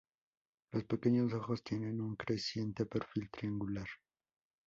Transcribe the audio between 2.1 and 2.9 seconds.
creciente